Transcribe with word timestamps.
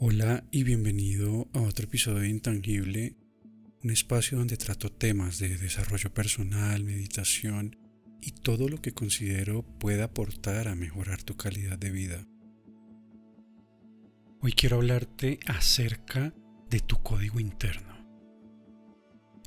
Hola 0.00 0.44
y 0.52 0.62
bienvenido 0.62 1.48
a 1.52 1.60
otro 1.60 1.86
episodio 1.86 2.20
de 2.20 2.28
Intangible, 2.28 3.16
un 3.82 3.90
espacio 3.90 4.38
donde 4.38 4.56
trato 4.56 4.92
temas 4.92 5.40
de 5.40 5.58
desarrollo 5.58 6.14
personal, 6.14 6.84
meditación 6.84 7.76
y 8.20 8.30
todo 8.30 8.68
lo 8.68 8.80
que 8.80 8.92
considero 8.92 9.64
pueda 9.80 10.04
aportar 10.04 10.68
a 10.68 10.76
mejorar 10.76 11.24
tu 11.24 11.36
calidad 11.36 11.78
de 11.78 11.90
vida. 11.90 12.28
Hoy 14.40 14.52
quiero 14.52 14.76
hablarte 14.76 15.40
acerca 15.46 16.32
de 16.70 16.78
tu 16.78 17.02
código 17.02 17.40
interno. 17.40 18.06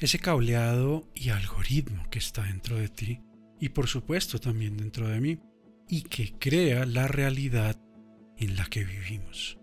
Ese 0.01 0.19
cableado 0.19 1.09
y 1.15 1.29
algoritmo 1.29 2.09
que 2.09 2.19
está 2.19 2.43
dentro 2.43 2.75
de 2.75 2.89
ti 2.89 3.21
y 3.57 3.69
por 3.69 3.87
supuesto 3.87 4.37
también 4.37 4.75
dentro 4.75 5.07
de 5.07 5.21
mí 5.21 5.39
y 5.87 6.01
que 6.01 6.33
crea 6.37 6.85
la 6.85 7.07
realidad 7.07 7.81
en 8.35 8.57
la 8.57 8.65
que 8.65 8.83
vivimos. 8.83 9.60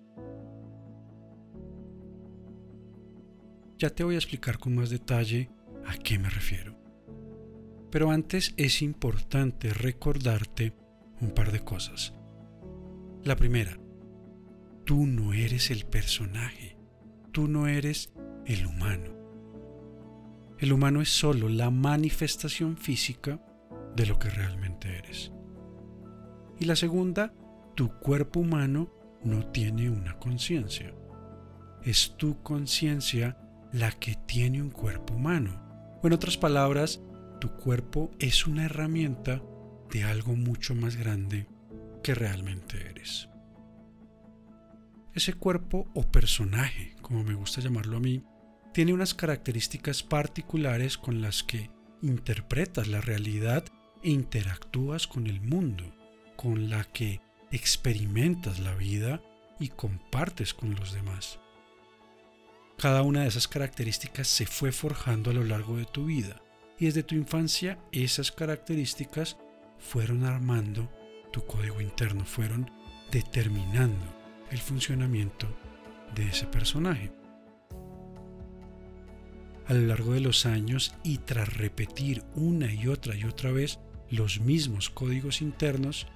Ya 3.79 3.91
te 3.91 4.03
voy 4.03 4.17
a 4.17 4.19
explicar 4.19 4.59
con 4.59 4.75
más 4.75 4.91
detalle 4.91 5.51
a 5.87 5.97
qué 5.97 6.19
me 6.19 6.29
refiero. 6.29 6.77
Pero 7.93 8.11
antes 8.11 8.53
es 8.57 8.83
importante 8.83 9.73
recordarte 9.73 10.75
un 11.21 11.31
par 11.31 11.53
de 11.53 11.61
cosas. 11.61 12.13
La 13.23 13.37
primera, 13.37 13.79
tú 14.85 15.07
no 15.07 15.33
eres 15.33 15.71
el 15.71 15.87
personaje, 15.87 16.77
tú 17.31 17.47
no 17.47 17.69
eres 17.69 18.13
el 18.47 18.67
humano. 18.67 19.17
El 20.59 20.73
humano 20.73 21.01
es 21.01 21.11
solo 21.11 21.49
la 21.49 21.71
manifestación 21.71 22.77
física 22.77 23.41
de 23.95 24.07
lo 24.07 24.19
que 24.19 24.29
realmente 24.29 24.99
eres. 24.99 25.31
Y 26.59 26.65
la 26.65 26.75
segunda, 26.75 27.33
tu 27.77 27.91
cuerpo 28.01 28.41
humano 28.41 28.91
no 29.23 29.47
tiene 29.53 29.89
una 29.89 30.19
conciencia. 30.19 30.93
Es 31.85 32.17
tu 32.17 32.43
conciencia 32.43 33.39
la 33.73 33.91
que 33.93 34.15
tiene 34.15 34.63
un 34.63 34.71
cuerpo 34.71 35.15
humano. 35.15 35.63
O 36.03 36.07
en 36.07 36.13
otras 36.13 36.37
palabras, 36.37 37.01
tu 37.41 37.51
cuerpo 37.57 38.11
es 38.19 38.47
una 38.47 38.65
herramienta 38.65 39.43
de 39.91 40.05
algo 40.05 40.35
mucho 40.35 40.75
más 40.75 40.97
grande 40.97 41.47
que 42.03 42.15
realmente 42.15 42.89
eres. 42.89 43.29
Ese 45.15 45.35
cuerpo 45.35 45.89
o 45.95 46.03
personaje, 46.03 46.95
como 47.03 47.25
me 47.25 47.35
gusta 47.35 47.61
llamarlo 47.61 47.97
a 47.97 48.01
mí, 48.01 48.23
tiene 48.73 48.93
unas 48.93 49.15
características 49.15 50.03
particulares 50.03 50.99
con 50.99 51.21
las 51.21 51.43
que 51.43 51.71
interpretas 52.03 52.87
la 52.87 53.01
realidad 53.01 53.65
e 54.03 54.11
interactúas 54.11 55.07
con 55.07 55.27
el 55.27 55.41
mundo, 55.41 55.93
con 56.37 56.71
la 56.71 56.85
que 56.85 57.21
experimentas 57.51 58.61
la 58.61 58.75
vida 58.75 59.21
y 59.59 59.71
compartes 59.71 60.55
con 60.55 60.75
los 60.75 60.93
demás. 60.93 61.41
Cada 62.79 63.03
una 63.03 63.23
de 63.23 63.27
esas 63.27 63.49
características 63.49 64.29
se 64.29 64.47
fue 64.47 64.71
forjando 64.71 65.33
a 65.33 65.35
lo 65.35 65.43
largo 65.43 65.77
de 65.77 65.85
tu 65.85 66.05
vida 66.05 66.41
y 66.79 66.85
desde 66.87 67.03
tu 67.03 67.17
infancia 67.17 67.77
esas 67.91 68.31
características 68.31 69.37
fueron 69.81 70.23
armando 70.23 70.89
tu 71.33 71.45
código 71.45 71.81
interno, 71.81 72.25
fueron 72.25 72.71
determinando 73.11 74.05
el 74.53 74.59
funcionamiento 74.59 75.49
de 76.15 76.29
ese 76.29 76.47
personaje. 76.47 77.11
A 79.67 79.75
lo 79.75 79.81
largo 79.89 80.13
de 80.13 80.21
los 80.21 80.47
años 80.47 80.95
y 81.03 81.19
tras 81.19 81.53
repetir 81.57 82.23
una 82.37 82.73
y 82.73 82.87
otra 82.87 83.17
y 83.17 83.25
otra 83.25 83.51
vez 83.51 83.81
los 84.09 84.39
mismos 84.39 84.89
códigos 84.89 85.43
internos, 85.43 86.07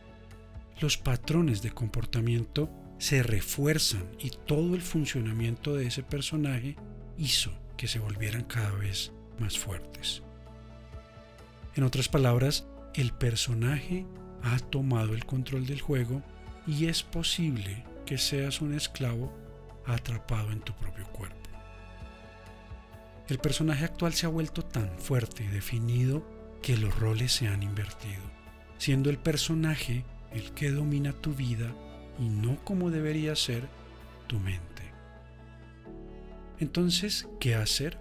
los 0.80 0.96
patrones 0.96 1.60
de 1.60 1.72
comportamiento 1.72 2.70
se 3.02 3.24
refuerzan 3.24 4.04
y 4.20 4.30
todo 4.30 4.76
el 4.76 4.80
funcionamiento 4.80 5.74
de 5.74 5.88
ese 5.88 6.04
personaje 6.04 6.76
hizo 7.18 7.50
que 7.76 7.88
se 7.88 7.98
volvieran 7.98 8.44
cada 8.44 8.70
vez 8.70 9.10
más 9.40 9.58
fuertes. 9.58 10.22
En 11.74 11.82
otras 11.82 12.08
palabras, 12.08 12.64
el 12.94 13.12
personaje 13.12 14.06
ha 14.44 14.56
tomado 14.60 15.14
el 15.14 15.26
control 15.26 15.66
del 15.66 15.80
juego 15.80 16.22
y 16.64 16.86
es 16.86 17.02
posible 17.02 17.84
que 18.06 18.18
seas 18.18 18.60
un 18.60 18.72
esclavo 18.72 19.32
atrapado 19.84 20.52
en 20.52 20.60
tu 20.60 20.72
propio 20.74 21.04
cuerpo. 21.08 21.50
El 23.28 23.38
personaje 23.38 23.84
actual 23.84 24.12
se 24.12 24.26
ha 24.26 24.28
vuelto 24.28 24.62
tan 24.62 24.96
fuerte 25.00 25.42
y 25.42 25.48
definido 25.48 26.24
que 26.62 26.76
los 26.76 26.96
roles 27.00 27.32
se 27.32 27.48
han 27.48 27.64
invertido, 27.64 28.22
siendo 28.78 29.10
el 29.10 29.18
personaje 29.18 30.04
el 30.30 30.52
que 30.52 30.70
domina 30.70 31.12
tu 31.12 31.34
vida 31.34 31.74
y 32.22 32.28
no 32.28 32.56
como 32.64 32.90
debería 32.90 33.34
ser 33.34 33.68
tu 34.28 34.38
mente. 34.38 34.82
Entonces, 36.60 37.28
¿qué 37.40 37.56
hacer? 37.56 37.98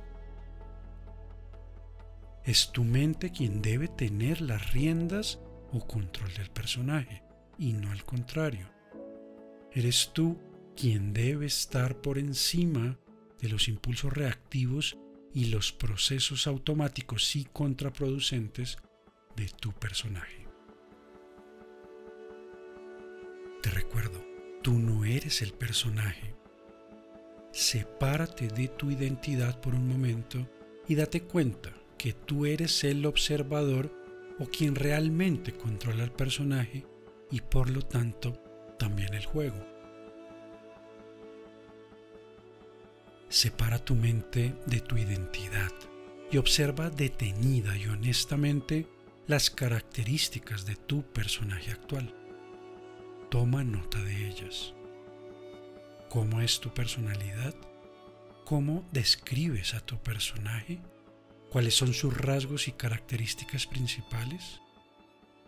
Es 2.45 2.71
tu 2.71 2.83
mente 2.83 3.31
quien 3.31 3.63
debe 3.63 3.87
tener 3.87 4.41
las 4.41 4.73
riendas 4.73 5.39
o 5.71 5.79
control 5.87 6.31
del 6.35 6.51
personaje 6.51 7.23
y 7.57 7.73
no 7.73 7.91
al 7.91 8.05
contrario. 8.05 8.69
Eres 9.71 10.11
tú 10.13 10.37
quien 10.75 11.13
debe 11.13 11.47
estar 11.47 11.99
por 11.99 12.19
encima 12.19 12.99
de 13.39 13.49
los 13.49 13.67
impulsos 13.67 14.13
reactivos 14.13 14.97
y 15.33 15.45
los 15.45 15.71
procesos 15.71 16.45
automáticos 16.45 17.35
y 17.35 17.45
contraproducentes 17.45 18.77
de 19.35 19.47
tu 19.47 19.71
personaje. 19.71 20.41
Te 23.61 23.69
recuerdo, 23.69 24.23
tú 24.63 24.73
no 24.73 25.05
eres 25.05 25.44
el 25.44 25.53
personaje. 25.53 26.33
Sepárate 27.51 28.47
de 28.47 28.67
tu 28.69 28.89
identidad 28.89 29.61
por 29.61 29.75
un 29.75 29.88
momento 29.88 30.49
y 30.88 30.95
date 30.95 31.22
cuenta 31.22 31.72
que 31.97 32.13
tú 32.13 32.47
eres 32.47 32.83
el 32.83 33.05
observador 33.05 33.94
o 34.39 34.45
quien 34.45 34.73
realmente 34.73 35.53
controla 35.53 36.03
el 36.03 36.11
personaje 36.11 36.88
y 37.29 37.41
por 37.41 37.69
lo 37.69 37.83
tanto 37.83 38.33
también 38.79 39.13
el 39.13 39.25
juego. 39.25 39.63
Separa 43.29 43.78
tu 43.78 43.93
mente 43.93 44.55
de 44.66 44.79
tu 44.79 44.97
identidad 44.97 45.72
y 46.31 46.38
observa 46.38 46.89
detenida 46.89 47.78
y 47.78 47.85
honestamente 47.85 48.88
las 49.28 49.51
características 49.51 50.66
de 50.66 50.75
tu 50.75 51.03
personaje 51.03 51.72
actual. 51.72 52.20
Toma 53.31 53.63
nota 53.63 53.97
de 54.03 54.27
ellas. 54.27 54.73
¿Cómo 56.09 56.41
es 56.41 56.59
tu 56.59 56.73
personalidad? 56.73 57.55
¿Cómo 58.43 58.83
describes 58.91 59.73
a 59.73 59.79
tu 59.79 59.97
personaje? 60.03 60.81
¿Cuáles 61.49 61.73
son 61.73 61.93
sus 61.93 62.15
rasgos 62.15 62.67
y 62.67 62.73
características 62.73 63.67
principales? 63.67 64.59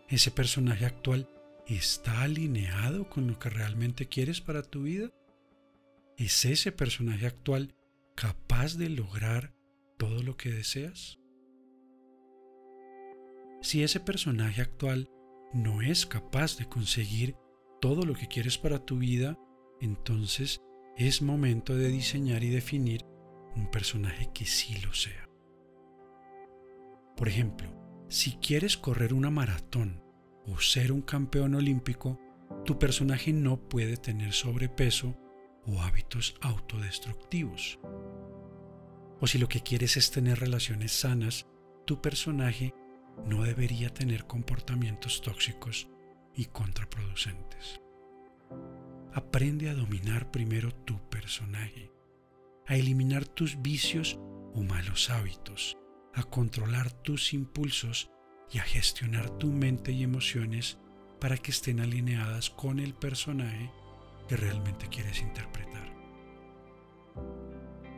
¿Ese 0.07 0.31
personaje 0.31 0.85
actual 0.85 1.27
está 1.67 2.21
alineado 2.21 3.09
con 3.09 3.27
lo 3.27 3.37
que 3.37 3.49
realmente 3.49 4.07
quieres 4.07 4.39
para 4.39 4.63
tu 4.63 4.83
vida? 4.83 5.09
¿Es 6.15 6.45
ese 6.45 6.71
personaje 6.71 7.27
actual 7.27 7.75
capaz 8.15 8.77
de 8.77 8.87
lograr 8.87 9.53
todo 9.97 10.23
lo 10.23 10.37
que 10.37 10.51
deseas? 10.51 11.19
Si 13.61 13.83
ese 13.83 13.99
personaje 13.99 14.61
actual 14.61 15.09
no 15.51 15.81
es 15.81 16.05
capaz 16.05 16.55
de 16.55 16.69
conseguir 16.69 17.35
todo 17.83 18.05
lo 18.05 18.13
que 18.13 18.29
quieres 18.29 18.57
para 18.57 18.79
tu 18.79 18.97
vida, 18.97 19.37
entonces 19.81 20.61
es 20.95 21.21
momento 21.21 21.75
de 21.75 21.89
diseñar 21.89 22.41
y 22.41 22.49
definir 22.49 23.03
un 23.57 23.69
personaje 23.69 24.29
que 24.33 24.45
sí 24.45 24.79
lo 24.79 24.93
sea. 24.93 25.29
Por 27.17 27.27
ejemplo, 27.27 27.67
si 28.07 28.37
quieres 28.37 28.77
correr 28.77 29.13
una 29.13 29.31
maratón 29.31 30.01
o 30.47 30.61
ser 30.61 30.93
un 30.93 31.01
campeón 31.01 31.55
olímpico, 31.55 32.17
tu 32.63 32.79
personaje 32.79 33.33
no 33.33 33.67
puede 33.67 33.97
tener 33.97 34.31
sobrepeso 34.31 35.17
o 35.65 35.81
hábitos 35.81 36.35
autodestructivos. 36.39 37.81
O 39.19 39.27
si 39.27 39.39
lo 39.39 39.49
que 39.49 39.59
quieres 39.59 39.97
es 39.97 40.09
tener 40.09 40.39
relaciones 40.39 40.93
sanas, 40.93 41.47
tu 41.85 42.01
personaje 42.01 42.73
no 43.27 43.43
debería 43.43 43.89
tener 43.89 44.25
comportamientos 44.25 45.21
tóxicos 45.21 45.89
y 46.35 46.45
contraproducentes. 46.45 47.81
Aprende 49.13 49.69
a 49.69 49.75
dominar 49.75 50.31
primero 50.31 50.73
tu 50.73 50.97
personaje, 51.09 51.91
a 52.65 52.75
eliminar 52.75 53.25
tus 53.25 53.61
vicios 53.61 54.19
o 54.53 54.63
malos 54.63 55.09
hábitos, 55.09 55.77
a 56.13 56.23
controlar 56.23 56.91
tus 56.91 57.33
impulsos 57.33 58.09
y 58.51 58.59
a 58.59 58.63
gestionar 58.63 59.29
tu 59.37 59.51
mente 59.51 59.91
y 59.91 60.03
emociones 60.03 60.77
para 61.19 61.37
que 61.37 61.51
estén 61.51 61.79
alineadas 61.79 62.49
con 62.49 62.79
el 62.79 62.93
personaje 62.93 63.71
que 64.27 64.37
realmente 64.37 64.87
quieres 64.89 65.21
interpretar. 65.21 65.93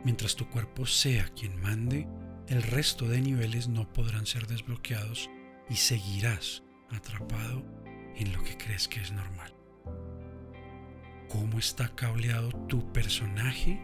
Mientras 0.04 0.36
tu 0.36 0.48
cuerpo 0.48 0.86
sea 0.86 1.28
quien 1.30 1.60
mande, 1.60 2.06
el 2.48 2.62
resto 2.62 3.08
de 3.08 3.20
niveles 3.20 3.68
no 3.68 3.92
podrán 3.92 4.26
ser 4.26 4.46
desbloqueados 4.46 5.28
y 5.68 5.76
seguirás 5.76 6.62
atrapado 6.90 7.64
en 8.16 8.32
lo 8.32 8.42
que 8.42 8.56
crees 8.56 8.88
que 8.88 9.00
es 9.00 9.12
normal. 9.12 9.52
cómo 11.28 11.58
está 11.58 11.88
cableado 11.94 12.50
tu 12.66 12.92
personaje, 12.92 13.80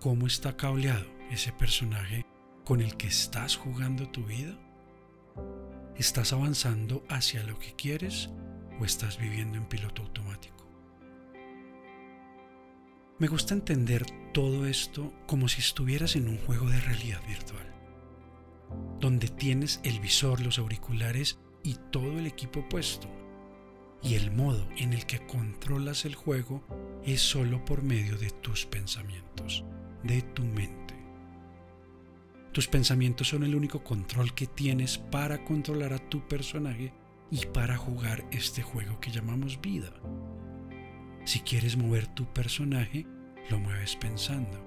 cómo 0.00 0.26
está 0.26 0.56
cableado 0.56 1.06
ese 1.30 1.52
personaje 1.52 2.26
con 2.64 2.80
el 2.80 2.96
que 2.96 3.06
estás 3.06 3.56
jugando 3.56 4.08
tu 4.10 4.24
vida. 4.24 4.58
¿Estás 5.96 6.32
avanzando 6.32 7.04
hacia 7.08 7.42
lo 7.44 7.58
que 7.58 7.74
quieres 7.74 8.30
o 8.80 8.84
estás 8.84 9.18
viviendo 9.18 9.58
en 9.58 9.66
piloto 9.66 10.02
automático? 10.02 10.66
Me 13.18 13.28
gusta 13.28 13.54
entender 13.54 14.06
todo 14.32 14.66
esto 14.66 15.12
como 15.26 15.48
si 15.48 15.60
estuvieras 15.60 16.16
en 16.16 16.28
un 16.28 16.38
juego 16.38 16.68
de 16.68 16.80
realidad 16.80 17.20
virtual, 17.26 17.66
donde 18.98 19.28
tienes 19.28 19.80
el 19.84 20.00
visor, 20.00 20.40
los 20.40 20.58
auriculares 20.58 21.38
y 21.62 21.76
todo 21.90 22.18
el 22.18 22.26
equipo 22.26 22.68
puesto. 22.68 23.08
Y 24.02 24.14
el 24.14 24.30
modo 24.30 24.66
en 24.76 24.92
el 24.92 25.04
que 25.06 25.26
controlas 25.26 26.04
el 26.04 26.14
juego 26.14 26.62
es 27.04 27.20
solo 27.20 27.64
por 27.64 27.82
medio 27.82 28.16
de 28.16 28.30
tus 28.30 28.66
pensamientos, 28.66 29.64
de 30.02 30.22
tu 30.22 30.42
mente. 30.42 30.94
Tus 32.52 32.66
pensamientos 32.66 33.28
son 33.28 33.44
el 33.44 33.54
único 33.54 33.84
control 33.84 34.34
que 34.34 34.46
tienes 34.46 34.98
para 34.98 35.44
controlar 35.44 35.92
a 35.92 36.08
tu 36.08 36.26
personaje 36.26 36.92
y 37.30 37.46
para 37.46 37.76
jugar 37.76 38.24
este 38.32 38.62
juego 38.62 38.98
que 39.00 39.10
llamamos 39.10 39.60
vida. 39.60 39.92
Si 41.24 41.40
quieres 41.40 41.76
mover 41.76 42.08
tu 42.08 42.24
personaje, 42.32 43.06
lo 43.50 43.60
mueves 43.60 43.94
pensando. 43.96 44.58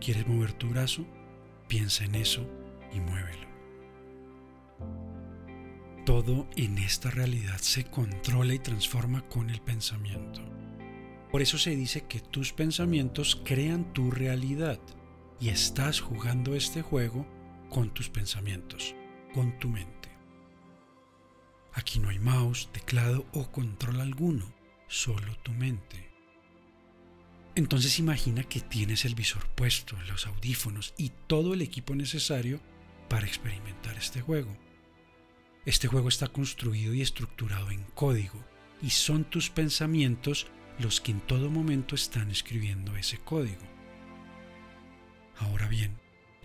¿Quieres 0.00 0.26
mover 0.26 0.52
tu 0.52 0.68
brazo? 0.68 1.06
Piensa 1.68 2.04
en 2.04 2.16
eso 2.16 2.46
y 2.92 3.00
muévelo. 3.00 3.49
Todo 6.10 6.48
en 6.56 6.76
esta 6.78 7.08
realidad 7.08 7.58
se 7.60 7.84
controla 7.84 8.52
y 8.52 8.58
transforma 8.58 9.22
con 9.28 9.48
el 9.48 9.60
pensamiento. 9.60 10.40
Por 11.30 11.40
eso 11.40 11.56
se 11.56 11.76
dice 11.76 12.02
que 12.08 12.18
tus 12.18 12.52
pensamientos 12.52 13.40
crean 13.44 13.92
tu 13.92 14.10
realidad 14.10 14.80
y 15.38 15.50
estás 15.50 16.00
jugando 16.00 16.56
este 16.56 16.82
juego 16.82 17.24
con 17.68 17.94
tus 17.94 18.08
pensamientos, 18.08 18.96
con 19.34 19.56
tu 19.60 19.68
mente. 19.68 20.08
Aquí 21.74 22.00
no 22.00 22.08
hay 22.08 22.18
mouse, 22.18 22.68
teclado 22.72 23.24
o 23.32 23.48
control 23.52 24.00
alguno, 24.00 24.52
solo 24.88 25.36
tu 25.44 25.52
mente. 25.52 26.10
Entonces 27.54 28.00
imagina 28.00 28.42
que 28.42 28.58
tienes 28.58 29.04
el 29.04 29.14
visor 29.14 29.46
puesto, 29.50 29.96
los 30.08 30.26
audífonos 30.26 30.92
y 30.98 31.12
todo 31.28 31.54
el 31.54 31.62
equipo 31.62 31.94
necesario 31.94 32.60
para 33.08 33.28
experimentar 33.28 33.96
este 33.96 34.20
juego. 34.20 34.56
Este 35.66 35.88
juego 35.88 36.08
está 36.08 36.28
construido 36.28 36.94
y 36.94 37.02
estructurado 37.02 37.70
en 37.70 37.82
código 37.94 38.44
y 38.82 38.90
son 38.90 39.24
tus 39.24 39.50
pensamientos 39.50 40.46
los 40.78 41.00
que 41.00 41.12
en 41.12 41.20
todo 41.20 41.50
momento 41.50 41.94
están 41.94 42.30
escribiendo 42.30 42.96
ese 42.96 43.18
código. 43.18 43.62
Ahora 45.36 45.68
bien, 45.68 45.98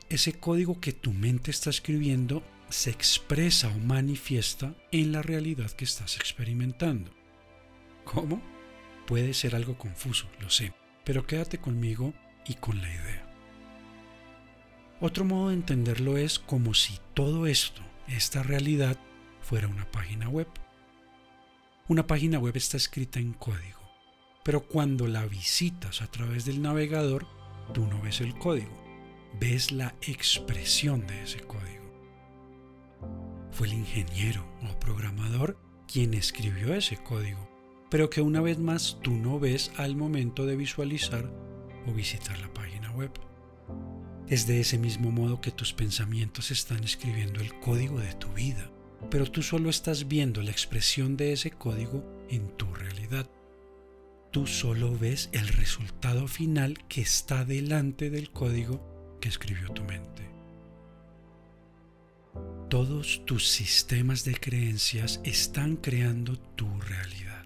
ese 0.09 0.33
código 0.33 0.79
que 0.79 0.93
tu 0.93 1.13
mente 1.13 1.51
está 1.51 1.69
escribiendo 1.69 2.43
se 2.69 2.89
expresa 2.89 3.69
o 3.69 3.77
manifiesta 3.79 4.75
en 4.91 5.11
la 5.11 5.21
realidad 5.21 5.71
que 5.71 5.85
estás 5.85 6.17
experimentando. 6.17 7.11
¿Cómo? 8.03 8.41
Puede 9.07 9.33
ser 9.33 9.55
algo 9.55 9.77
confuso, 9.77 10.27
lo 10.39 10.49
sé 10.49 10.73
pero 11.05 11.25
quédate 11.25 11.59
conmigo 11.59 12.13
y 12.45 12.55
con 12.55 12.81
la 12.81 12.89
idea. 12.89 13.25
Otro 14.99 15.23
modo 15.23 15.49
de 15.49 15.55
entenderlo 15.55 16.17
es 16.17 16.39
como 16.39 16.73
si 16.73 16.99
todo 17.13 17.47
esto, 17.47 17.81
esta 18.07 18.43
realidad, 18.43 18.97
fuera 19.45 19.67
una 19.67 19.89
página 19.91 20.27
web. 20.27 20.47
Una 21.87 22.07
página 22.07 22.39
web 22.39 22.57
está 22.57 22.77
escrita 22.77 23.19
en 23.19 23.33
código, 23.33 23.79
pero 24.43 24.67
cuando 24.67 25.07
la 25.07 25.25
visitas 25.25 26.01
a 26.01 26.07
través 26.07 26.45
del 26.45 26.61
navegador, 26.61 27.27
tú 27.73 27.85
no 27.87 28.01
ves 28.01 28.21
el 28.21 28.37
código, 28.37 28.75
ves 29.39 29.71
la 29.71 29.95
expresión 30.01 31.05
de 31.07 31.23
ese 31.23 31.39
código. 31.41 31.85
Fue 33.51 33.67
el 33.67 33.73
ingeniero 33.73 34.45
o 34.69 34.79
programador 34.79 35.57
quien 35.87 36.13
escribió 36.13 36.73
ese 36.73 36.97
código 36.97 37.55
pero 37.89 38.09
que 38.09 38.21
una 38.21 38.41
vez 38.41 38.59
más 38.59 38.97
tú 39.01 39.11
no 39.11 39.39
ves 39.39 39.71
al 39.77 39.95
momento 39.95 40.45
de 40.45 40.55
visualizar 40.55 41.31
o 41.87 41.93
visitar 41.93 42.37
la 42.39 42.53
página 42.53 42.91
web. 42.91 43.11
Es 44.27 44.47
de 44.47 44.59
ese 44.59 44.77
mismo 44.77 45.11
modo 45.11 45.39
que 45.39 45.51
tus 45.51 45.73
pensamientos 45.73 46.51
están 46.51 46.83
escribiendo 46.83 47.39
el 47.39 47.57
código 47.59 47.99
de 47.99 48.13
tu 48.15 48.27
vida, 48.33 48.69
pero 49.09 49.29
tú 49.29 49.41
solo 49.41 49.69
estás 49.69 50.07
viendo 50.07 50.41
la 50.41 50.51
expresión 50.51 51.17
de 51.17 51.33
ese 51.33 51.51
código 51.51 52.03
en 52.29 52.47
tu 52.57 52.73
realidad. 52.73 53.29
Tú 54.31 54.47
solo 54.47 54.97
ves 54.97 55.29
el 55.31 55.47
resultado 55.47 56.27
final 56.27 56.77
que 56.87 57.01
está 57.01 57.45
delante 57.45 58.09
del 58.09 58.31
código 58.31 59.17
que 59.21 59.29
escribió 59.29 59.69
tu 59.69 59.83
mente. 59.83 60.29
Todos 62.69 63.25
tus 63.25 63.47
sistemas 63.47 64.25
de 64.25 64.35
creencias 64.35 65.21
están 65.23 65.77
creando 65.77 66.37
tu 66.37 66.67
realidad. 66.81 67.45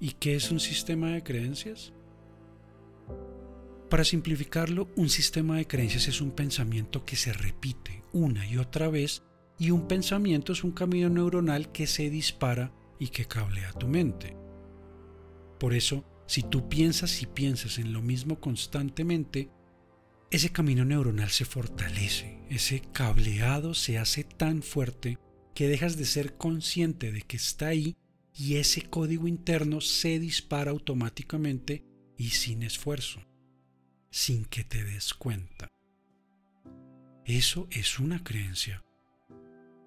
¿Y 0.00 0.12
qué 0.12 0.34
es 0.34 0.50
un 0.50 0.58
sistema 0.58 1.10
de 1.10 1.22
creencias? 1.22 1.92
Para 3.92 4.04
simplificarlo, 4.04 4.88
un 4.96 5.10
sistema 5.10 5.58
de 5.58 5.66
creencias 5.66 6.08
es 6.08 6.22
un 6.22 6.30
pensamiento 6.30 7.04
que 7.04 7.14
se 7.14 7.30
repite 7.30 8.02
una 8.14 8.46
y 8.46 8.56
otra 8.56 8.88
vez 8.88 9.22
y 9.58 9.70
un 9.70 9.86
pensamiento 9.86 10.54
es 10.54 10.64
un 10.64 10.72
camino 10.72 11.10
neuronal 11.10 11.70
que 11.72 11.86
se 11.86 12.08
dispara 12.08 12.72
y 12.98 13.08
que 13.08 13.26
cablea 13.26 13.70
tu 13.74 13.88
mente. 13.88 14.34
Por 15.60 15.74
eso, 15.74 16.06
si 16.26 16.42
tú 16.42 16.70
piensas 16.70 17.20
y 17.20 17.26
piensas 17.26 17.76
en 17.76 17.92
lo 17.92 18.00
mismo 18.00 18.40
constantemente, 18.40 19.50
ese 20.30 20.48
camino 20.48 20.86
neuronal 20.86 21.28
se 21.28 21.44
fortalece, 21.44 22.40
ese 22.48 22.80
cableado 22.94 23.74
se 23.74 23.98
hace 23.98 24.24
tan 24.24 24.62
fuerte 24.62 25.18
que 25.54 25.68
dejas 25.68 25.98
de 25.98 26.06
ser 26.06 26.38
consciente 26.38 27.12
de 27.12 27.20
que 27.20 27.36
está 27.36 27.66
ahí 27.66 27.98
y 28.32 28.54
ese 28.54 28.88
código 28.88 29.28
interno 29.28 29.82
se 29.82 30.18
dispara 30.18 30.70
automáticamente 30.70 31.84
y 32.16 32.30
sin 32.30 32.62
esfuerzo, 32.62 33.20
sin 34.12 34.44
que 34.44 34.62
te 34.62 34.84
des 34.84 35.14
cuenta. 35.14 35.68
Eso 37.24 37.66
es 37.70 37.98
una 37.98 38.22
creencia, 38.22 38.84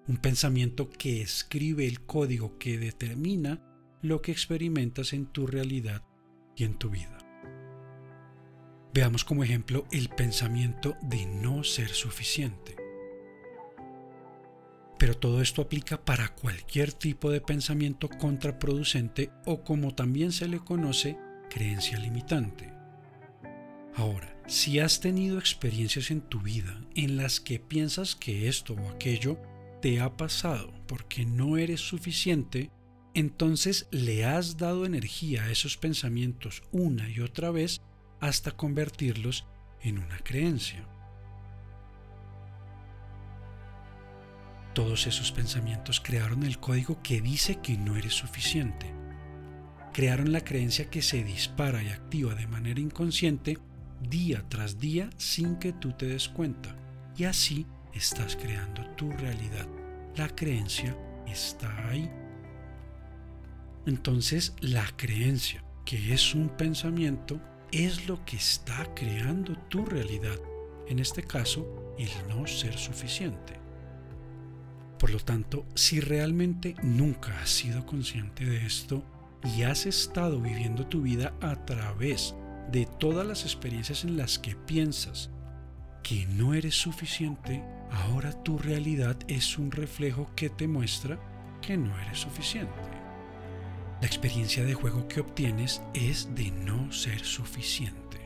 un 0.08 0.16
pensamiento 0.16 0.90
que 0.90 1.22
escribe 1.22 1.86
el 1.86 2.00
código 2.00 2.58
que 2.58 2.76
determina 2.76 3.62
lo 4.02 4.22
que 4.22 4.32
experimentas 4.32 5.12
en 5.12 5.26
tu 5.26 5.46
realidad 5.46 6.02
y 6.56 6.64
en 6.64 6.74
tu 6.74 6.90
vida. 6.90 7.18
Veamos 8.92 9.24
como 9.24 9.44
ejemplo 9.44 9.86
el 9.92 10.08
pensamiento 10.08 10.96
de 11.02 11.24
no 11.26 11.62
ser 11.62 11.90
suficiente. 11.90 12.74
Pero 14.98 15.16
todo 15.16 15.40
esto 15.40 15.62
aplica 15.62 16.04
para 16.04 16.34
cualquier 16.34 16.92
tipo 16.92 17.30
de 17.30 17.40
pensamiento 17.40 18.08
contraproducente 18.08 19.30
o 19.44 19.62
como 19.62 19.94
también 19.94 20.32
se 20.32 20.48
le 20.48 20.58
conoce, 20.58 21.16
creencia 21.48 21.98
limitante. 21.98 22.75
Ahora, 23.96 24.30
si 24.46 24.78
has 24.78 25.00
tenido 25.00 25.38
experiencias 25.38 26.10
en 26.10 26.20
tu 26.20 26.40
vida 26.40 26.78
en 26.94 27.16
las 27.16 27.40
que 27.40 27.58
piensas 27.58 28.14
que 28.14 28.46
esto 28.46 28.74
o 28.74 28.90
aquello 28.90 29.40
te 29.80 30.00
ha 30.00 30.18
pasado 30.18 30.70
porque 30.86 31.24
no 31.24 31.56
eres 31.56 31.80
suficiente, 31.80 32.70
entonces 33.14 33.88
le 33.90 34.26
has 34.26 34.58
dado 34.58 34.84
energía 34.84 35.44
a 35.44 35.50
esos 35.50 35.78
pensamientos 35.78 36.62
una 36.72 37.08
y 37.08 37.20
otra 37.20 37.50
vez 37.50 37.80
hasta 38.20 38.50
convertirlos 38.50 39.46
en 39.80 39.96
una 39.96 40.18
creencia. 40.18 40.86
Todos 44.74 45.06
esos 45.06 45.32
pensamientos 45.32 46.02
crearon 46.02 46.42
el 46.42 46.58
código 46.58 47.00
que 47.02 47.22
dice 47.22 47.60
que 47.62 47.78
no 47.78 47.96
eres 47.96 48.12
suficiente. 48.12 48.92
Crearon 49.94 50.32
la 50.32 50.42
creencia 50.42 50.90
que 50.90 51.00
se 51.00 51.24
dispara 51.24 51.82
y 51.82 51.88
activa 51.88 52.34
de 52.34 52.46
manera 52.46 52.78
inconsciente 52.78 53.56
día 54.00 54.44
tras 54.48 54.78
día 54.78 55.10
sin 55.16 55.56
que 55.56 55.72
tú 55.72 55.92
te 55.92 56.06
des 56.06 56.28
cuenta. 56.28 56.76
Y 57.16 57.24
así 57.24 57.66
estás 57.94 58.36
creando 58.36 58.84
tu 58.96 59.10
realidad. 59.12 59.66
La 60.16 60.28
creencia 60.28 60.96
está 61.26 61.88
ahí. 61.88 62.10
Entonces 63.86 64.54
la 64.60 64.86
creencia, 64.96 65.64
que 65.84 66.12
es 66.12 66.34
un 66.34 66.48
pensamiento, 66.48 67.40
es 67.72 68.08
lo 68.08 68.24
que 68.24 68.36
está 68.36 68.86
creando 68.94 69.56
tu 69.68 69.84
realidad. 69.84 70.38
En 70.88 70.98
este 70.98 71.22
caso, 71.22 71.94
el 71.98 72.10
no 72.28 72.46
ser 72.46 72.76
suficiente. 72.76 73.54
Por 74.98 75.10
lo 75.10 75.18
tanto, 75.18 75.66
si 75.74 76.00
realmente 76.00 76.74
nunca 76.82 77.40
has 77.40 77.50
sido 77.50 77.84
consciente 77.84 78.44
de 78.44 78.64
esto 78.64 79.04
y 79.44 79.62
has 79.62 79.86
estado 79.86 80.40
viviendo 80.40 80.86
tu 80.86 81.02
vida 81.02 81.34
a 81.40 81.64
través 81.66 82.34
de 82.72 82.86
todas 82.86 83.26
las 83.26 83.42
experiencias 83.44 84.04
en 84.04 84.16
las 84.16 84.38
que 84.38 84.54
piensas 84.54 85.30
que 86.02 86.26
no 86.26 86.54
eres 86.54 86.74
suficiente, 86.74 87.62
ahora 87.90 88.32
tu 88.44 88.58
realidad 88.58 89.16
es 89.28 89.58
un 89.58 89.70
reflejo 89.72 90.30
que 90.36 90.48
te 90.50 90.68
muestra 90.68 91.18
que 91.60 91.76
no 91.76 91.98
eres 92.00 92.18
suficiente. 92.20 92.72
la 94.00 94.06
experiencia 94.06 94.62
de 94.62 94.74
juego 94.74 95.08
que 95.08 95.20
obtienes 95.20 95.80
es 95.94 96.28
de 96.34 96.50
no 96.50 96.92
ser 96.92 97.20
suficiente. 97.24 98.18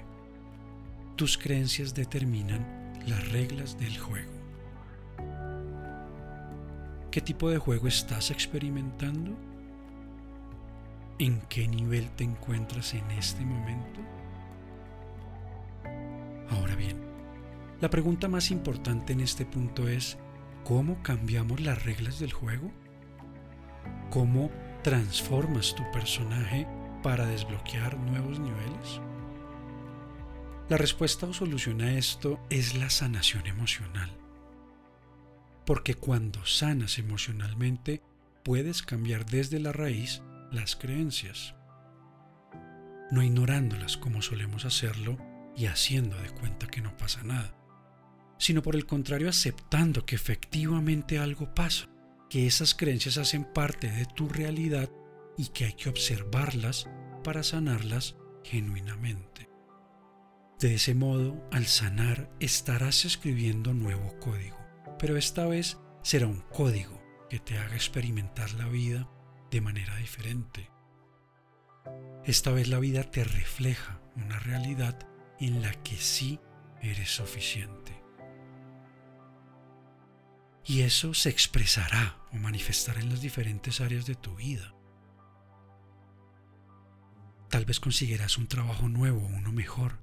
Tus 1.17 1.39
creencias 1.39 1.95
determinan 1.95 2.67
las 3.07 3.31
reglas 3.31 3.79
del 3.79 3.97
juego. 3.97 4.33
¿Qué 7.11 7.21
tipo 7.21 7.51
de 7.51 7.59
juego 7.59 7.87
estás 7.87 8.31
experimentando? 8.31 9.37
¿En 11.19 11.41
qué 11.49 11.69
nivel 11.69 12.11
te 12.11 12.25
encuentras 12.25 12.95
en 12.95 13.09
este 13.13 13.45
momento? 13.45 14.01
Ahora 16.51 16.75
bien, 16.75 16.97
la 17.81 17.91
pregunta 17.91 18.29
más 18.29 18.51
importante 18.51 19.13
en 19.13 19.21
este 19.21 19.47
punto 19.47 19.89
es, 19.89 20.19
¿cómo 20.65 21.03
cambiamos 21.03 21.61
las 21.61 21.85
reglas 21.85 22.19
del 22.19 22.33
juego? 22.33 22.71
¿Cómo 24.11 24.51
transformas 24.83 25.75
tu 25.75 25.89
personaje 25.93 26.67
para 27.03 27.25
desbloquear 27.27 27.97
nuevos 27.97 28.41
niveles? 28.41 29.01
La 30.69 30.77
respuesta 30.77 31.27
o 31.27 31.33
solución 31.33 31.81
a 31.83 31.95
esto 31.95 32.41
es 32.51 32.75
la 32.77 32.91
sanación 32.91 33.47
emocional. 33.47 34.11
Porque 35.65 35.95
cuando 35.95 36.45
sanas 36.45 36.99
emocionalmente, 36.99 38.03
puedes 38.43 38.83
cambiar 38.83 39.25
desde 39.25 39.61
la 39.61 39.73
raíz 39.73 40.23
las 40.51 40.75
creencias, 40.75 41.55
no 43.11 43.23
ignorándolas 43.23 43.97
como 43.97 44.23
solemos 44.23 44.65
hacerlo 44.65 45.30
y 45.57 45.67
haciendo 45.67 46.17
de 46.17 46.31
cuenta 46.31 46.67
que 46.67 46.81
no 46.81 46.97
pasa 46.97 47.23
nada, 47.23 47.55
sino 48.39 48.63
por 48.63 48.77
el 48.77 48.87
contrario 48.87 49.29
aceptando 49.29 50.07
que 50.07 50.15
efectivamente 50.15 51.19
algo 51.19 51.55
pasa 51.55 51.89
que 52.29 52.47
esas 52.47 52.75
creencias 52.75 53.19
hacen 53.19 53.45
parte 53.45 53.91
de 53.91 54.07
tu 54.07 54.29
realidad 54.29 54.89
y 55.37 55.49
que 55.49 55.67
hay 55.67 55.73
que 55.73 55.89
observarlas 55.89 56.89
para 57.25 57.43
sanarlas 57.43 58.17
genuinamente. 58.45 59.51
De 60.61 60.75
ese 60.75 60.95
modo, 60.95 61.43
al 61.51 61.67
sanar, 61.67 62.31
estarás 62.39 63.05
escribiendo 63.05 63.75
nuevo 63.75 64.19
código, 64.21 64.59
pero 64.99 65.17
esta 65.17 65.47
vez 65.47 65.79
será 66.03 66.27
un 66.27 66.41
código 66.41 67.03
que 67.29 67.41
te 67.41 67.59
haga 67.59 67.75
experimentar 67.75 68.53
la 68.53 68.69
vida 68.69 69.09
de 69.51 69.61
manera 69.61 69.97
diferente. 69.97 70.71
Esta 72.25 72.53
vez 72.53 72.69
la 72.69 72.79
vida 72.79 73.05
te 73.05 73.25
refleja 73.25 74.01
una 74.17 74.39
realidad 74.39 74.99
en 75.41 75.63
la 75.63 75.73
que 75.83 75.97
sí 75.97 76.39
eres 76.83 77.11
suficiente 77.11 78.01
y 80.71 80.83
eso 80.83 81.15
se 81.15 81.31
expresará 81.31 82.17
o 82.33 82.37
manifestará 82.37 83.01
en 83.01 83.09
las 83.09 83.21
diferentes 83.21 83.81
áreas 83.81 84.07
de 84.07 84.15
tu 84.15 84.37
vida. 84.37 84.73
Tal 87.49 87.65
vez 87.65 87.81
conseguirás 87.81 88.39
un 88.39 88.47
trabajo 88.47 88.89
nuevo 88.89 89.19
o 89.21 89.27
uno 89.27 89.51
mejor. 89.51 89.99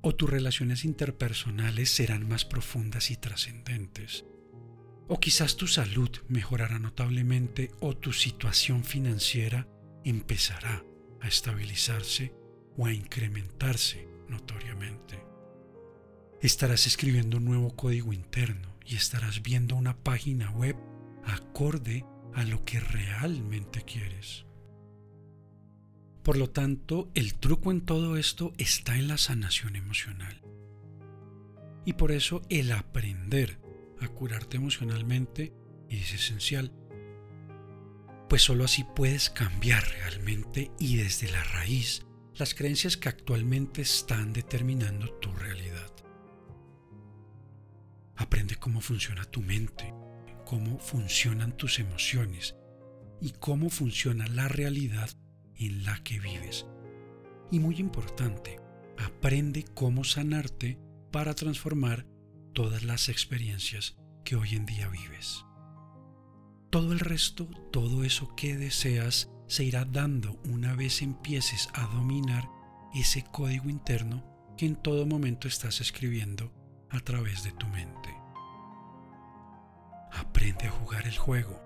O 0.00 0.14
tus 0.14 0.30
relaciones 0.30 0.86
interpersonales 0.86 1.90
serán 1.90 2.26
más 2.26 2.46
profundas 2.46 3.10
y 3.10 3.16
trascendentes. 3.16 4.24
O 5.06 5.20
quizás 5.20 5.56
tu 5.56 5.66
salud 5.66 6.10
mejorará 6.28 6.78
notablemente 6.78 7.72
o 7.80 7.94
tu 7.94 8.14
situación 8.14 8.84
financiera 8.84 9.68
empezará 10.04 10.82
a 11.20 11.28
estabilizarse 11.28 12.32
o 12.76 12.86
a 12.86 12.92
incrementarse 12.92 14.08
notoriamente. 14.28 15.22
Estarás 16.40 16.86
escribiendo 16.86 17.38
un 17.38 17.44
nuevo 17.44 17.74
código 17.74 18.12
interno 18.12 18.76
y 18.84 18.96
estarás 18.96 19.42
viendo 19.42 19.74
una 19.74 19.96
página 19.96 20.50
web 20.50 20.76
acorde 21.24 22.04
a 22.34 22.44
lo 22.44 22.64
que 22.64 22.80
realmente 22.80 23.82
quieres. 23.82 24.44
Por 26.22 26.36
lo 26.36 26.50
tanto, 26.50 27.10
el 27.14 27.34
truco 27.34 27.70
en 27.70 27.82
todo 27.82 28.16
esto 28.16 28.52
está 28.58 28.96
en 28.96 29.08
la 29.08 29.18
sanación 29.18 29.76
emocional. 29.76 30.42
Y 31.84 31.94
por 31.94 32.10
eso 32.10 32.42
el 32.48 32.72
aprender 32.72 33.58
a 34.00 34.08
curarte 34.08 34.56
emocionalmente 34.56 35.52
es 35.88 36.12
esencial. 36.12 36.72
Pues 38.28 38.42
sólo 38.42 38.64
así 38.64 38.84
puedes 38.84 39.30
cambiar 39.30 39.84
realmente 39.88 40.72
y 40.78 40.96
desde 40.96 41.30
la 41.30 41.44
raíz 41.44 42.05
las 42.38 42.54
creencias 42.54 42.96
que 42.96 43.08
actualmente 43.08 43.82
están 43.82 44.32
determinando 44.32 45.10
tu 45.20 45.32
realidad. 45.32 45.90
Aprende 48.16 48.56
cómo 48.56 48.80
funciona 48.80 49.24
tu 49.24 49.40
mente, 49.40 49.94
cómo 50.44 50.78
funcionan 50.78 51.56
tus 51.56 51.78
emociones 51.78 52.56
y 53.20 53.30
cómo 53.32 53.70
funciona 53.70 54.26
la 54.26 54.48
realidad 54.48 55.10
en 55.54 55.84
la 55.84 56.02
que 56.02 56.20
vives. 56.20 56.66
Y 57.50 57.58
muy 57.60 57.76
importante, 57.76 58.60
aprende 58.98 59.64
cómo 59.74 60.04
sanarte 60.04 60.78
para 61.10 61.34
transformar 61.34 62.06
todas 62.52 62.84
las 62.84 63.08
experiencias 63.08 63.96
que 64.24 64.36
hoy 64.36 64.56
en 64.56 64.66
día 64.66 64.88
vives. 64.88 65.44
Todo 66.70 66.92
el 66.92 67.00
resto, 67.00 67.48
todo 67.72 68.04
eso 68.04 68.34
que 68.36 68.56
deseas, 68.56 69.30
se 69.46 69.64
irá 69.64 69.84
dando 69.84 70.38
una 70.48 70.74
vez 70.74 71.02
empieces 71.02 71.68
a 71.74 71.86
dominar 71.86 72.48
ese 72.94 73.24
código 73.24 73.68
interno 73.68 74.24
que 74.56 74.66
en 74.66 74.76
todo 74.76 75.06
momento 75.06 75.48
estás 75.48 75.80
escribiendo 75.80 76.52
a 76.90 77.00
través 77.00 77.44
de 77.44 77.52
tu 77.52 77.66
mente. 77.66 78.14
Aprende 80.12 80.66
a 80.66 80.70
jugar 80.70 81.06
el 81.06 81.16
juego, 81.16 81.60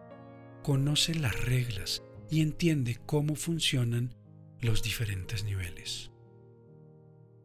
conoce 0.62 1.14
las 1.14 1.38
reglas 1.44 2.02
y 2.30 2.40
entiende 2.40 2.98
cómo 3.06 3.36
funcionan 3.36 4.14
los 4.60 4.82
diferentes 4.82 5.44
niveles. 5.44 6.10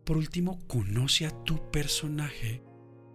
Por 0.04 0.18
último, 0.18 0.60
conoce 0.68 1.26
a 1.26 1.44
tu 1.44 1.72
personaje, 1.72 2.64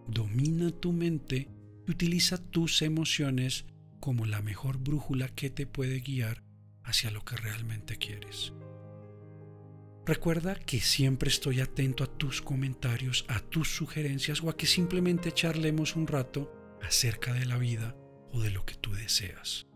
domina 0.09 0.71
tu 0.71 0.93
mente 0.93 1.49
y 1.87 1.91
utiliza 1.91 2.39
tus 2.39 2.83
emociones 2.83 3.67
como 4.01 4.27
la 4.27 4.41
mejor 4.41 4.79
brújula 4.79 5.29
que 5.29 5.51
te 5.51 5.67
puede 5.67 6.01
guiar 6.01 6.43
hacia 6.91 7.11
lo 7.11 7.25
que 7.25 7.37
realmente 7.37 7.97
quieres. 7.97 8.53
Recuerda 10.07 10.55
que 10.55 10.81
siempre 10.81 11.29
estoy 11.29 11.61
atento 11.61 12.05
a 12.05 12.07
tus 12.07 12.43
comentarios, 12.43 13.25
a 13.29 13.41
tus 13.41 13.75
sugerencias 13.75 14.43
o 14.43 14.51
a 14.51 14.57
que 14.57 14.67
simplemente 14.67 15.33
charlemos 15.33 15.97
un 15.97 16.07
rato 16.07 16.53
acerca 16.83 17.33
de 17.33 17.47
la 17.47 17.59
vida 17.59 17.97
o 18.33 18.41
de 18.41 18.51
lo 18.51 18.65
que 18.65 18.75
tú 18.75 18.93
deseas. 18.93 19.67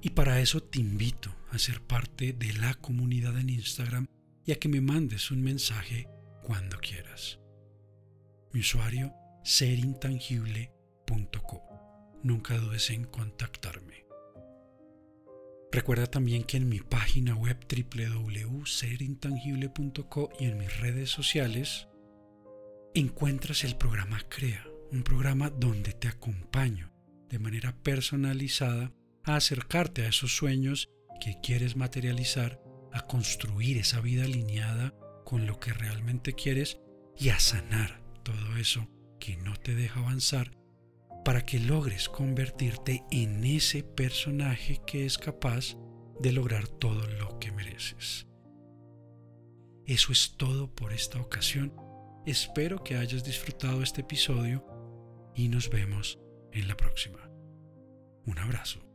Y 0.00 0.10
para 0.10 0.40
eso 0.40 0.62
te 0.62 0.80
invito 0.80 1.34
a 1.50 1.58
ser 1.58 1.80
parte 1.80 2.32
de 2.32 2.52
la 2.52 2.74
comunidad 2.74 3.38
en 3.38 3.50
Instagram 3.50 4.06
y 4.44 4.52
a 4.52 4.58
que 4.58 4.68
me 4.68 4.80
mandes 4.80 5.30
un 5.30 5.42
mensaje 5.42 6.08
cuando 6.42 6.78
quieras. 6.78 7.38
Mi 8.52 8.60
usuario 8.60 9.12
serintangible.co. 9.44 11.43
Nunca 12.24 12.56
dudes 12.56 12.88
en 12.88 13.04
contactarme. 13.04 14.06
Recuerda 15.70 16.06
también 16.06 16.44
que 16.44 16.56
en 16.56 16.70
mi 16.70 16.80
página 16.80 17.36
web 17.36 17.58
www.serintangible.co 17.68 20.30
y 20.40 20.46
en 20.46 20.56
mis 20.56 20.80
redes 20.80 21.10
sociales 21.10 21.88
encuentras 22.94 23.62
el 23.64 23.76
programa 23.76 24.22
CREA, 24.30 24.66
un 24.90 25.02
programa 25.02 25.50
donde 25.50 25.92
te 25.92 26.08
acompaño 26.08 26.90
de 27.28 27.38
manera 27.38 27.76
personalizada 27.82 28.94
a 29.24 29.36
acercarte 29.36 30.06
a 30.06 30.08
esos 30.08 30.34
sueños 30.34 30.88
que 31.20 31.38
quieres 31.42 31.76
materializar, 31.76 32.58
a 32.90 33.06
construir 33.06 33.76
esa 33.76 34.00
vida 34.00 34.24
alineada 34.24 34.94
con 35.26 35.46
lo 35.46 35.60
que 35.60 35.74
realmente 35.74 36.32
quieres 36.32 36.80
y 37.18 37.28
a 37.28 37.38
sanar 37.38 38.02
todo 38.22 38.56
eso 38.56 38.88
que 39.20 39.36
no 39.36 39.58
te 39.58 39.74
deja 39.74 40.00
avanzar 40.00 40.63
para 41.24 41.44
que 41.44 41.58
logres 41.58 42.08
convertirte 42.08 43.02
en 43.10 43.44
ese 43.44 43.82
personaje 43.82 44.80
que 44.86 45.06
es 45.06 45.18
capaz 45.18 45.76
de 46.20 46.32
lograr 46.32 46.68
todo 46.68 47.06
lo 47.18 47.38
que 47.38 47.52
mereces. 47.52 48.26
Eso 49.86 50.12
es 50.12 50.36
todo 50.36 50.74
por 50.74 50.92
esta 50.92 51.20
ocasión 51.20 51.72
Espero 52.26 52.82
que 52.82 52.96
hayas 52.96 53.22
disfrutado 53.22 53.82
este 53.82 54.00
episodio 54.00 54.64
y 55.34 55.48
nos 55.48 55.68
vemos 55.68 56.18
en 56.52 56.68
la 56.68 56.76
próxima. 56.76 57.18
Un 58.24 58.38
abrazo. 58.38 58.93